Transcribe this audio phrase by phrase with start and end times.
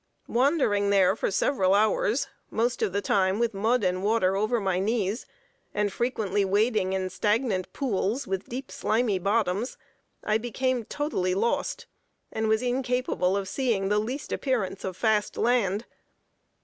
[0.27, 4.79] Wandering there for several hours, most of the time with mud and water over my
[4.79, 5.27] knees,
[5.75, 9.77] and frequently wading in stagnant pools, with deep slimy bottoms,
[10.23, 11.85] I became totally lost,
[12.31, 15.85] and was incapable of seeing the least appearance of fast land.